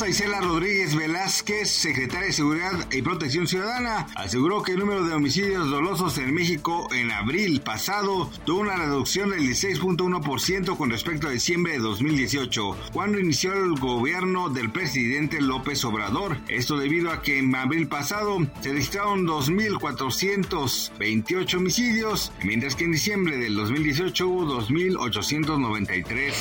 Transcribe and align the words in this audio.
Isela 0.00 0.40
Rodríguez 0.40 0.96
Velázquez, 0.96 1.68
secretaria 1.68 2.28
de 2.28 2.32
Seguridad 2.32 2.72
y 2.90 3.02
Protección 3.02 3.46
Ciudadana, 3.46 4.06
aseguró 4.16 4.62
que 4.62 4.72
el 4.72 4.78
número 4.78 5.04
de 5.04 5.12
homicidios 5.12 5.68
dolosos 5.70 6.16
en 6.16 6.32
México 6.32 6.88
en 6.94 7.12
abril 7.12 7.60
pasado 7.60 8.30
tuvo 8.46 8.62
una 8.62 8.76
reducción 8.76 9.28
del 9.30 9.42
16.1% 9.42 10.78
con 10.78 10.88
respecto 10.88 11.28
a 11.28 11.30
diciembre 11.30 11.74
de 11.74 11.80
2018, 11.80 12.74
cuando 12.94 13.20
inició 13.20 13.52
el 13.52 13.78
gobierno 13.78 14.48
del 14.48 14.72
presidente 14.72 15.42
López 15.42 15.84
Obrador. 15.84 16.38
Esto 16.48 16.78
debido 16.78 17.12
a 17.12 17.20
que 17.20 17.38
en 17.38 17.54
abril 17.54 17.86
pasado 17.86 18.38
se 18.62 18.72
registraron 18.72 19.26
2.428 19.26 21.58
homicidios, 21.58 22.32
mientras 22.42 22.76
que 22.76 22.84
en 22.84 22.92
diciembre 22.92 23.36
del 23.36 23.56
2018 23.56 24.26
hubo 24.26 24.46
2.893. 24.62 26.32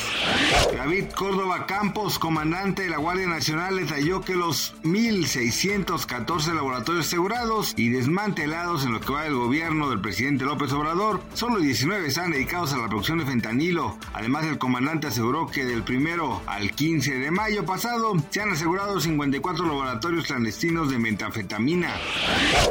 David 0.74 1.08
Córdoba 1.16 1.66
Campos, 1.66 2.18
comandante 2.18 2.84
de 2.84 2.90
la 2.90 2.98
Guardia 2.98 3.28
Nacional 3.28 3.41
detalló 3.46 4.22
que 4.22 4.36
los 4.36 4.76
1.614 4.84 6.54
laboratorios 6.54 7.08
asegurados 7.08 7.74
y 7.76 7.90
desmantelados 7.90 8.86
en 8.86 8.92
lo 8.92 9.00
que 9.00 9.12
va 9.12 9.26
el 9.26 9.34
gobierno 9.34 9.90
del 9.90 10.00
presidente 10.00 10.46
López 10.46 10.72
Obrador, 10.74 11.22
solo 11.34 11.60
19 11.60 12.08
están 12.08 12.32
dedicados 12.32 12.72
a 12.74 12.78
la 12.78 12.88
producción 12.88 13.18
de 13.18 13.26
fentanilo. 13.26 13.98
Además, 14.14 14.46
el 14.46 14.60
comandante 14.60 15.08
aseguró 15.08 15.48
que 15.48 15.66
del 15.66 15.84
primero 15.84 16.42
al 16.46 16.72
15 16.72 17.16
de 17.16 17.32
mayo 17.32 17.66
pasado 17.66 18.14
se 18.30 18.42
han 18.42 18.52
asegurado 18.52 19.00
54 19.00 19.66
laboratorios 19.66 20.28
clandestinos 20.28 20.92
de 20.92 21.00
metanfetamina. 21.00 21.96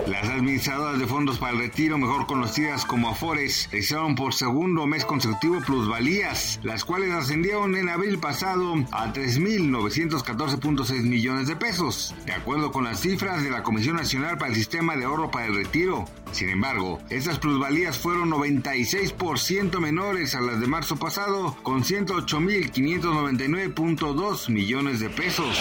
Las 0.06 0.28
administradoras 0.28 1.00
de 1.00 1.06
fondos 1.06 1.38
para 1.38 1.52
el 1.52 1.58
retiro, 1.58 1.98
mejor 1.98 2.26
conocidas 2.26 2.84
como 2.84 3.10
Afores, 3.10 3.68
registraron 3.72 4.14
por 4.14 4.34
segundo 4.34 4.86
mes 4.86 5.04
consecutivo 5.04 5.60
plusvalías, 5.66 6.60
las 6.62 6.84
cuales 6.84 7.10
ascendieron 7.10 7.74
en 7.74 7.88
abril 7.88 8.18
pasado 8.18 8.74
a 8.92 9.12
3.914 9.12 10.59
14.6 10.60 11.02
millones 11.02 11.48
de 11.48 11.56
pesos, 11.56 12.14
de 12.26 12.32
acuerdo 12.32 12.70
con 12.70 12.84
las 12.84 13.00
cifras 13.00 13.42
de 13.42 13.50
la 13.50 13.62
Comisión 13.62 13.96
Nacional 13.96 14.36
para 14.36 14.50
el 14.50 14.56
Sistema 14.56 14.96
de 14.96 15.04
Ahorro 15.04 15.30
para 15.30 15.46
el 15.46 15.54
Retiro. 15.54 16.04
Sin 16.32 16.48
embargo, 16.48 16.98
estas 17.10 17.38
plusvalías 17.38 17.98
fueron 17.98 18.30
96% 18.30 19.78
menores 19.80 20.34
a 20.34 20.40
las 20.40 20.58
de 20.60 20.66
marzo 20.66 20.96
pasado, 20.96 21.56
con 21.62 21.82
108.599.2 21.82 24.48
millones 24.50 25.00
de 25.00 25.10
pesos. 25.10 25.58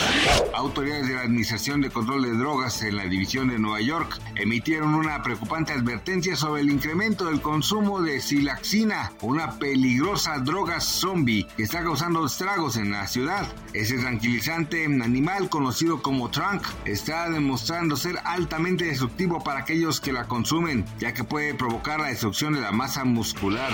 Autoridades 0.53 1.08
de 1.08 1.16
la 1.16 1.22
Administración 1.22 1.81
de 1.81 1.89
Control 1.89 2.22
de 2.23 2.38
Drogas 2.38 2.84
en 2.84 2.98
la 2.98 3.06
División 3.06 3.48
de 3.50 3.59
Nueva 3.59 3.81
York 3.81 4.20
emitieron 4.36 4.95
una 4.95 5.22
preocupante 5.23 5.73
advertencia 5.73 6.36
sobre 6.36 6.61
el 6.61 6.70
incremento 6.70 7.26
del 7.26 7.42
consumo 7.42 8.02
de 8.02 8.22
silaxina, 8.22 9.11
una 9.22 9.58
peligrosa 9.58 10.38
droga 10.39 10.80
zombie 10.80 11.48
que 11.58 11.64
está 11.64 11.83
causando 11.83 12.26
estragos 12.26 12.77
en 12.77 12.92
la 12.92 13.08
ciudad. 13.08 13.48
Ese 13.73 13.98
tranquilizante 13.98 14.86
animal 14.86 15.49
conocido 15.49 16.02
como 16.02 16.30
trunk 16.30 16.64
está 16.86 17.30
demostrando 17.30 17.95
ser 17.95 18.20
altamente 18.23 18.86
destructivo 18.86 19.44
para 19.44 19.60
aquellos 19.60 19.99
que 19.99 20.14
la 20.14 20.27
consumen, 20.27 20.58
ya 20.99 21.14
que 21.14 21.23
puede 21.23 21.53
provocar 21.53 21.99
la 21.99 22.08
destrucción 22.08 22.53
de 22.53 22.61
la 22.61 22.71
masa 22.71 23.03
muscular. 23.03 23.71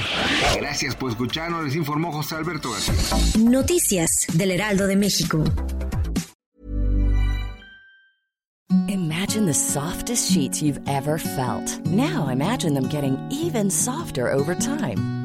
Gracias 0.58 0.96
por 0.96 1.12
escucharnos, 1.12 1.66
les 1.66 1.76
informó 1.76 2.12
José 2.12 2.36
Alberto 2.36 2.72
García. 2.72 2.94
Noticias 3.40 4.28
del 4.34 4.52
Heraldo 4.52 4.88
de 4.88 4.96
México. 4.96 5.44
Imagine 8.88 9.46
the 9.46 9.54
softest 9.54 10.32
sheets 10.32 10.62
you've 10.62 10.80
ever 10.88 11.18
felt. 11.18 11.80
Now 11.86 12.30
imagine 12.30 12.74
them 12.74 12.88
getting 12.88 13.18
even 13.32 13.70
softer 13.70 14.32
over 14.32 14.56
time. 14.56 15.25